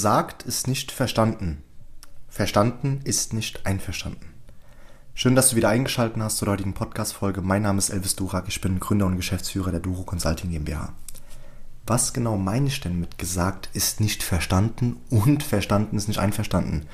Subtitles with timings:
[0.00, 1.62] Gesagt ist nicht verstanden.
[2.26, 4.32] Verstanden ist nicht einverstanden.
[5.12, 7.42] Schön, dass du wieder eingeschaltet hast zur heutigen Podcast-Folge.
[7.42, 10.94] Mein Name ist Elvis Durak, ich bin Gründer und Geschäftsführer der Duro Consulting GmbH.
[11.86, 16.86] Was genau meine ich denn mit gesagt ist nicht verstanden und verstanden ist nicht einverstanden?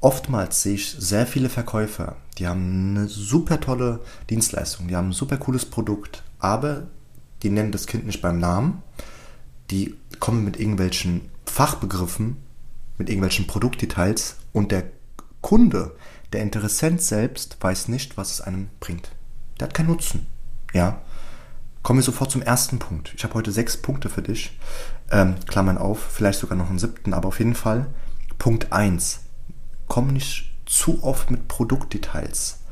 [0.00, 5.12] Oftmals sehe ich sehr viele Verkäufer, die haben eine super tolle Dienstleistung, die haben ein
[5.12, 6.82] super cooles Produkt, aber
[7.42, 8.82] die nennen das Kind nicht beim Namen,
[9.70, 12.38] die kommen mit irgendwelchen Fachbegriffen,
[12.98, 14.90] mit irgendwelchen Produktdetails und der
[15.40, 15.94] Kunde,
[16.32, 19.12] der Interessent selbst, weiß nicht, was es einem bringt.
[19.60, 20.26] Der hat keinen Nutzen.
[20.72, 21.00] Ja.
[21.84, 23.14] Kommen wir sofort zum ersten Punkt.
[23.16, 24.58] Ich habe heute sechs Punkte für dich.
[25.12, 27.86] Ähm, Klammern auf, vielleicht sogar noch einen siebten, aber auf jeden Fall.
[28.36, 29.20] Punkt 1.
[29.86, 32.62] Komm nicht zu oft mit Produktdetails.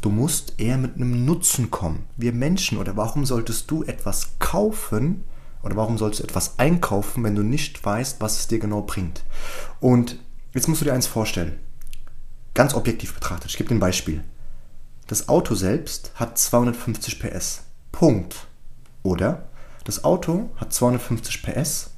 [0.00, 2.06] Du musst eher mit einem Nutzen kommen.
[2.16, 5.22] Wir Menschen, oder warum solltest du etwas kaufen,
[5.62, 9.22] oder warum sollst du etwas einkaufen, wenn du nicht weißt, was es dir genau bringt?
[9.80, 10.18] Und
[10.52, 11.58] jetzt musst du dir eins vorstellen.
[12.54, 13.50] Ganz objektiv betrachtet.
[13.50, 14.24] Ich gebe dir ein Beispiel.
[15.06, 17.62] Das Auto selbst hat 250 PS.
[17.92, 18.46] Punkt.
[19.02, 19.48] Oder
[19.84, 21.90] das Auto hat 250 PS.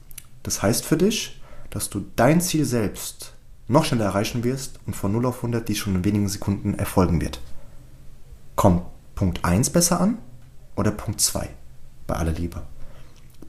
[0.42, 3.34] Das heißt für dich, dass du dein Ziel selbst
[3.66, 7.20] noch schneller erreichen wirst und von 0 auf 100 die schon in wenigen Sekunden erfolgen
[7.20, 7.40] wird.
[8.56, 8.82] Kommt
[9.14, 10.18] Punkt 1 besser an
[10.76, 11.48] oder Punkt 2?
[12.06, 12.62] Bei aller Liebe.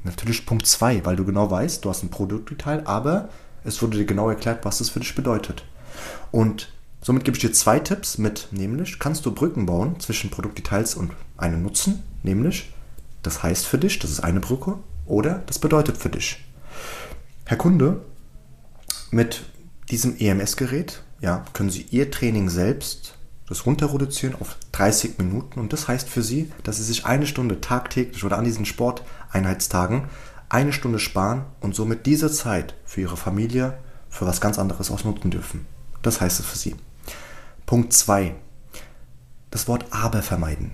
[0.05, 3.29] Natürlich Punkt 2, weil du genau weißt, du hast ein Produktdetail, aber
[3.63, 5.65] es wurde dir genau erklärt, was das für dich bedeutet.
[6.31, 10.93] Und somit gebe ich dir zwei Tipps mit, nämlich kannst du Brücken bauen zwischen Produktdetails
[10.95, 12.71] und einem Nutzen, nämlich
[13.23, 16.45] das heißt für dich, das ist eine Brücke, oder das bedeutet für dich.
[17.45, 18.01] Herr Kunde,
[19.09, 19.43] mit
[19.89, 23.14] diesem EMS-Gerät ja, können Sie Ihr Training selbst
[23.47, 27.27] das runter reduzieren auf 30 Minuten und das heißt für Sie, dass Sie sich eine
[27.27, 30.05] Stunde tagtäglich oder an diesen Sporteinheitstagen
[30.49, 33.77] eine Stunde sparen und somit diese Zeit für Ihre Familie
[34.09, 35.65] für was ganz anderes ausnutzen dürfen.
[36.01, 36.75] Das heißt es für Sie.
[37.65, 38.35] Punkt 2.
[39.51, 40.71] Das Wort aber vermeiden.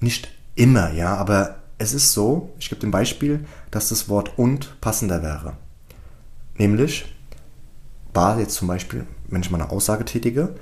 [0.00, 4.80] Nicht immer, ja, aber es ist so, ich gebe dem Beispiel, dass das Wort und
[4.80, 5.54] passender wäre.
[6.56, 7.14] Nämlich,
[8.12, 10.56] war jetzt zum Beispiel, wenn ich mal eine Aussage tätige,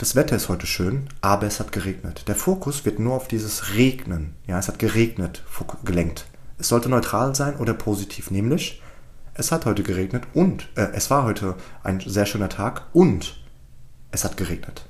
[0.00, 2.24] das Wetter ist heute schön, aber es hat geregnet.
[2.26, 4.34] Der Fokus wird nur auf dieses Regnen.
[4.46, 5.44] Ja, es hat geregnet
[5.84, 6.24] gelenkt.
[6.56, 8.80] Es sollte neutral sein oder positiv, nämlich
[9.34, 13.44] es hat heute geregnet und äh, es war heute ein sehr schöner Tag und
[14.10, 14.86] es hat geregnet.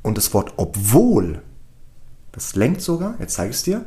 [0.00, 1.42] Und das Wort obwohl,
[2.30, 3.84] das lenkt sogar, jetzt zeige ich es dir,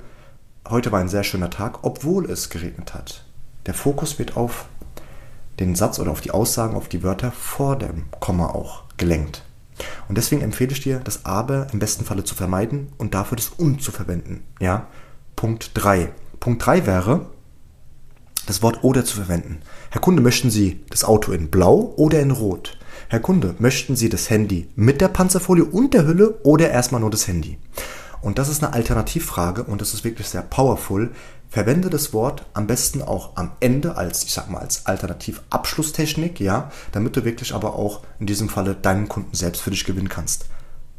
[0.68, 3.24] heute war ein sehr schöner Tag, obwohl es geregnet hat.
[3.66, 4.66] Der Fokus wird auf
[5.62, 9.44] den Satz oder auf die Aussagen, auf die Wörter vor dem Komma auch gelenkt.
[10.08, 13.50] Und deswegen empfehle ich dir, das aber im besten Falle zu vermeiden und dafür das
[13.50, 14.44] und zu verwenden.
[14.60, 14.88] Ja?
[15.36, 16.12] Punkt 3.
[16.40, 17.28] Punkt 3 wäre,
[18.46, 19.62] das Wort oder zu verwenden.
[19.90, 22.78] Herr Kunde, möchten Sie das Auto in blau oder in rot?
[23.08, 27.12] Herr Kunde, möchten Sie das Handy mit der Panzerfolie und der Hülle oder erstmal nur
[27.12, 27.58] das Handy?
[28.24, 31.12] Und das ist eine Alternativfrage und das ist wirklich sehr powerful.
[31.50, 36.72] Verwende das Wort am besten auch am Ende als, ich sag mal, als Alternativabschlusstechnik, ja,
[36.94, 40.46] damit du wirklich aber auch in diesem Falle deinen Kunden selbst für dich gewinnen kannst.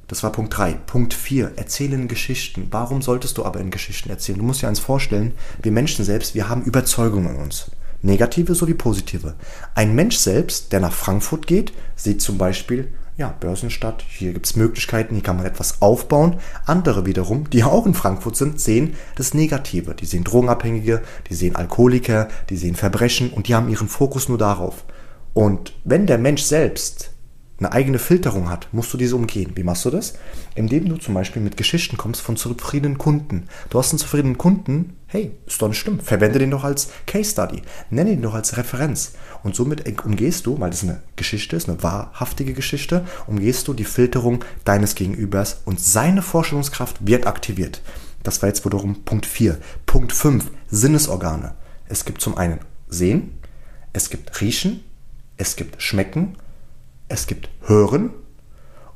[0.07, 0.75] Das war Punkt 3.
[0.75, 1.53] Punkt 4.
[1.57, 2.69] Erzählen Geschichten.
[2.71, 4.39] Warum solltest du aber in Geschichten erzählen?
[4.39, 7.71] Du musst dir eins vorstellen, wir Menschen selbst, wir haben Überzeugungen in uns.
[8.03, 9.35] Negative sowie positive.
[9.75, 14.57] Ein Mensch selbst, der nach Frankfurt geht, sieht zum Beispiel ja, Börsenstadt, hier gibt es
[14.57, 16.41] Möglichkeiten, hier kann man etwas aufbauen.
[16.67, 19.95] Andere wiederum, die auch in Frankfurt sind, sehen das Negative.
[19.95, 24.39] Die sehen Drogenabhängige, die sehen Alkoholiker, die sehen Verbrechen und die haben ihren Fokus nur
[24.39, 24.85] darauf.
[25.33, 27.14] Und wenn der Mensch selbst
[27.59, 29.53] eine eigene Filterung hat, musst du diese umgehen.
[29.55, 30.15] Wie machst du das?
[30.55, 33.45] Indem du zum Beispiel mit Geschichten kommst von zufriedenen Kunden.
[33.71, 37.31] Du hast einen zufriedenen Kunden, hey, ist doch nicht schlimm, verwende den doch als Case
[37.31, 39.13] Study, nenne ihn doch als Referenz.
[39.45, 43.85] Und somit umgehst du, weil das eine Geschichte ist, eine wahrhaftige Geschichte, umgehst du die
[43.85, 47.83] Filterung deines Gegenübers und seine Vorstellungskraft wird aktiviert.
[48.25, 49.59] Das war jetzt wiederum Punkt 4.
[49.87, 51.55] Punkt 5, Sinnesorgane.
[51.89, 52.59] Es gibt zum einen
[52.89, 53.39] Sehen,
[53.93, 54.81] es gibt Riechen,
[55.37, 56.37] es gibt Schmecken
[57.15, 58.11] es gibt Hören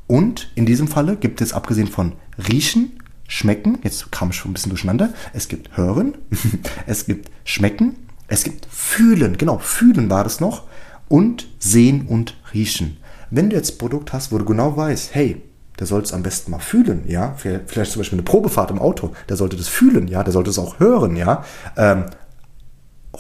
[0.09, 2.15] und in diesem Falle gibt es abgesehen von
[2.51, 2.99] Riechen,
[3.29, 6.19] Schmecken, jetzt kam ich schon ein bisschen durcheinander, es gibt Hören,
[6.87, 7.95] es gibt Schmecken,
[8.27, 10.65] es gibt Fühlen, genau, Fühlen war das noch
[11.09, 12.97] und Sehen und Riechen.
[13.31, 15.41] Wenn du jetzt ein Produkt hast, wo du genau weißt, hey,
[15.79, 19.13] der soll es am besten mal fühlen, ja, vielleicht zum Beispiel eine Probefahrt im Auto,
[19.29, 21.45] der sollte das fühlen, ja, der sollte es auch hören, ja,
[21.77, 22.07] ähm,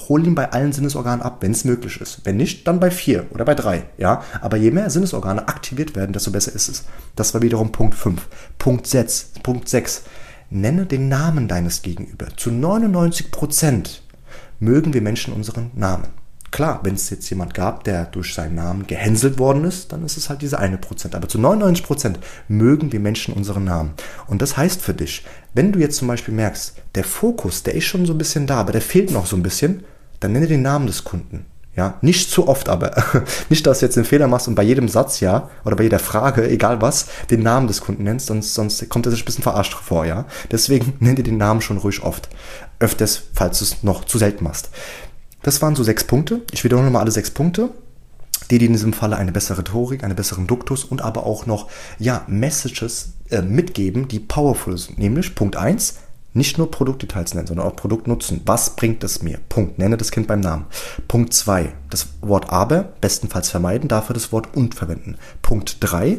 [0.09, 2.21] hol ihn bei allen Sinnesorganen ab, wenn es möglich ist.
[2.25, 3.85] Wenn nicht, dann bei vier oder bei drei.
[3.97, 4.23] Ja?
[4.41, 6.85] Aber je mehr Sinnesorgane aktiviert werden, desto besser ist es.
[7.17, 8.27] Das war wiederum Punkt 5.
[8.59, 9.33] Punkt 6.
[9.43, 10.03] Punkt 6.
[10.51, 12.29] Nenne den Namen deines Gegenüber.
[12.37, 14.03] Zu 99 Prozent
[14.61, 16.18] mögen wir Menschen unseren Namen.
[16.51, 20.17] Klar, wenn es jetzt jemand gab, der durch seinen Namen gehänselt worden ist, dann ist
[20.17, 21.15] es halt diese eine Prozent.
[21.15, 22.19] Aber zu 99 Prozent
[22.49, 23.93] mögen wir Menschen unseren Namen.
[24.27, 27.85] Und das heißt für dich, wenn du jetzt zum Beispiel merkst, der Fokus, der ist
[27.85, 29.85] schon so ein bisschen da, aber der fehlt noch so ein bisschen,
[30.21, 31.45] dann nenne den Namen des Kunden.
[31.77, 32.97] Ja, nicht zu oft, aber
[33.51, 36.01] nicht, dass du jetzt einen Fehler machst und bei jedem Satz, ja, oder bei jeder
[36.01, 39.45] Frage, egal was, den Namen des Kunden nennst, sonst, sonst kommt er sich ein bisschen
[39.45, 40.25] verarscht vor, ja.
[40.51, 42.29] Deswegen nenn dir den Namen schon ruhig oft.
[42.81, 44.71] Öfters, falls du es noch zu selten machst.
[45.49, 46.43] Das waren so sechs Punkte.
[46.51, 47.71] Ich wiederhole nochmal alle sechs Punkte
[48.51, 51.69] die dir in diesem Falle eine bessere Rhetorik, einen besseren Duktus und aber auch noch
[51.99, 54.99] ja, Messages äh, mitgeben, die powerful sind.
[54.99, 55.97] Nämlich Punkt 1,
[56.33, 58.41] nicht nur Produktdetails nennen, sondern auch Produktnutzen.
[58.47, 59.39] Was bringt es mir?
[59.51, 59.79] Punkt.
[59.79, 60.65] Nenne das Kind beim Namen.
[61.09, 65.19] Punkt 2, das Wort aber bestenfalls vermeiden, dafür das Wort und verwenden.
[65.43, 66.19] Punkt 3,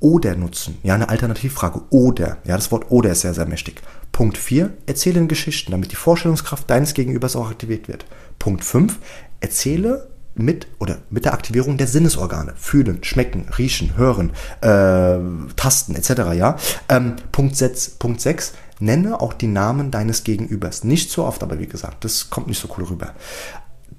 [0.00, 0.78] oder nutzen.
[0.82, 1.82] Ja, eine Alternativfrage.
[1.90, 2.38] Oder.
[2.44, 3.82] Ja, das Wort oder ist sehr, sehr mächtig.
[4.12, 8.06] Punkt 4, erzähle in Geschichten, damit die Vorstellungskraft deines Gegenübers auch aktiviert wird.
[8.38, 8.98] Punkt 5,
[9.40, 12.54] erzähle mit oder mit der Aktivierung der Sinnesorgane.
[12.56, 15.18] Fühlen, schmecken, riechen, hören, äh,
[15.56, 16.10] tasten etc.
[16.34, 16.56] Ja?
[16.88, 20.84] Ähm, Punkt, 6, Punkt 6, nenne auch die Namen deines Gegenübers.
[20.84, 23.14] Nicht so oft, aber wie gesagt, das kommt nicht so cool rüber.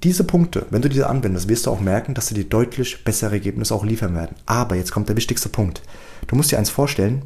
[0.02, 3.32] Diese Punkte, wenn du diese anwendest, wirst du auch merken, dass sie dir deutlich bessere
[3.32, 4.36] Ergebnisse auch liefern werden.
[4.46, 5.82] Aber jetzt kommt der wichtigste Punkt.
[6.26, 7.22] Du musst dir eins vorstellen,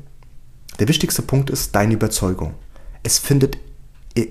[0.80, 2.54] der wichtigste Punkt ist deine Überzeugung.
[3.04, 3.58] Es findet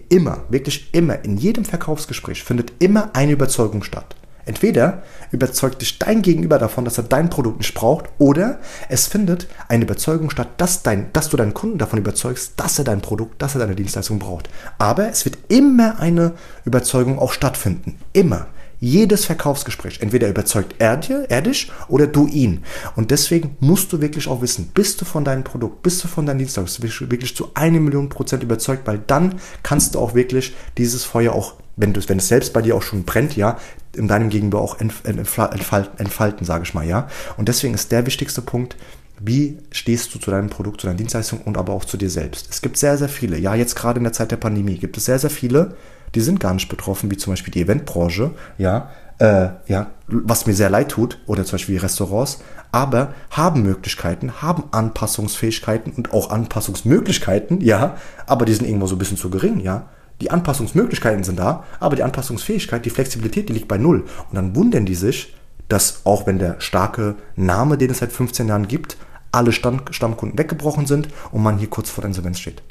[0.10, 4.16] immer, wirklich immer, in jedem Verkaufsgespräch findet immer eine Überzeugung statt.
[4.46, 8.60] Entweder überzeugt dich dein Gegenüber davon, dass er dein Produkt nicht braucht, oder
[8.90, 12.86] es findet eine Überzeugung statt, dass, dein, dass du deinen Kunden davon überzeugst, dass er
[12.86, 14.50] dein Produkt, dass er deine Dienstleistung braucht.
[14.78, 16.34] Aber es wird immer eine
[16.66, 17.98] Überzeugung auch stattfinden.
[18.12, 18.48] Immer.
[18.84, 22.64] Jedes Verkaufsgespräch, entweder überzeugt er dir, er dich oder du ihn.
[22.98, 26.26] Und deswegen musst du wirklich auch wissen, bist du von deinem Produkt, bist du von
[26.26, 31.06] deinem Dienstleistung wirklich zu einer Million Prozent überzeugt, weil dann kannst du auch wirklich dieses
[31.06, 33.58] Feuer auch wenn, du, wenn es selbst bei dir auch schon brennt, ja,
[33.96, 37.08] in deinem Gegenüber auch entfalten, entfalten sage ich mal, ja.
[37.38, 38.76] Und deswegen ist der wichtigste Punkt,
[39.18, 42.50] wie stehst du zu deinem Produkt, zu deiner Dienstleistung und aber auch zu dir selbst?
[42.52, 43.38] Es gibt sehr, sehr viele.
[43.38, 45.78] Ja, jetzt gerade in der Zeit der Pandemie gibt es sehr, sehr viele,
[46.16, 48.90] die sind gar nicht betroffen, wie zum Beispiel die Eventbranche, ja,
[49.20, 52.40] äh, ja, was mir sehr leid tut, oder zum Beispiel Restaurants,
[52.72, 59.00] aber haben Möglichkeiten, haben Anpassungsfähigkeiten und auch Anpassungsmöglichkeiten, ja, aber die sind irgendwo so ein
[59.00, 59.88] bisschen zu gering, ja.
[60.22, 64.06] Die Anpassungsmöglichkeiten sind da, aber die Anpassungsfähigkeit, die Flexibilität, die liegt bei null.
[64.30, 65.36] Und dann wundern die sich,
[65.68, 68.98] dass auch wenn der starke Name, den es seit 15 Jahren gibt,
[69.32, 72.62] alle Stamm Stammkunden weggebrochen sind und man hier kurz vor der Insolvenz steht.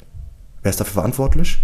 [0.61, 1.59] Wer ist dafür verantwortlich?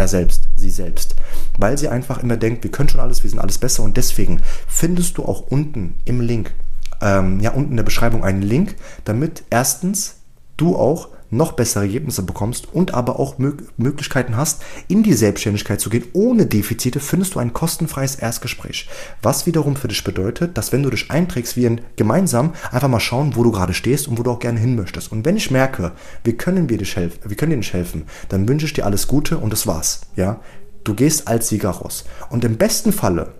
[0.00, 1.14] Er selbst, sie selbst.
[1.58, 4.40] Weil sie einfach immer denkt, wir können schon alles, wir sind alles besser und deswegen
[4.66, 6.54] findest du auch unten im Link,
[7.02, 10.19] ähm, ja, unten in der Beschreibung einen Link, damit erstens
[10.60, 15.90] du auch noch bessere Ergebnisse bekommst und aber auch Möglichkeiten hast, in die Selbstständigkeit zu
[15.90, 16.04] gehen.
[16.12, 18.88] Ohne Defizite findest du ein kostenfreies Erstgespräch.
[19.22, 23.36] Was wiederum für dich bedeutet, dass wenn du dich einträgst, wir gemeinsam einfach mal schauen,
[23.36, 25.12] wo du gerade stehst und wo du auch gerne hin möchtest.
[25.12, 25.92] Und wenn ich merke,
[26.24, 29.06] wir können dir dich helfen, wir können dir nicht helfen, dann wünsche ich dir alles
[29.06, 30.00] Gute und das war's.
[30.16, 30.40] Ja?
[30.82, 32.04] Du gehst als Sieger raus.
[32.30, 33.34] Und im besten Falle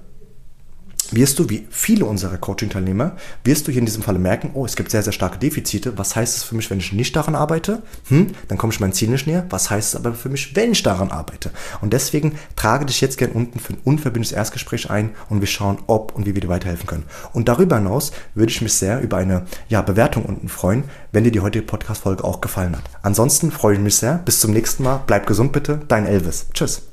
[1.12, 4.76] wirst du, wie viele unserer Coaching-Teilnehmer, wirst du hier in diesem Falle merken, oh, es
[4.76, 5.98] gibt sehr, sehr starke Defizite.
[5.98, 7.82] Was heißt es für mich, wenn ich nicht daran arbeite?
[8.08, 9.46] Hm, dann komme ich meinem Ziel nicht näher.
[9.50, 11.50] Was heißt es aber für mich, wenn ich daran arbeite?
[11.80, 15.78] Und deswegen trage dich jetzt gern unten für ein unverbindliches Erstgespräch ein und wir schauen,
[15.86, 17.04] ob und wie wir dir weiterhelfen können.
[17.32, 21.32] Und darüber hinaus würde ich mich sehr über eine ja, Bewertung unten freuen, wenn dir
[21.32, 22.84] die heutige Podcast-Folge auch gefallen hat.
[23.02, 24.18] Ansonsten freue ich mich sehr.
[24.18, 25.02] Bis zum nächsten Mal.
[25.06, 25.80] Bleib gesund bitte.
[25.88, 26.46] Dein Elvis.
[26.52, 26.89] Tschüss.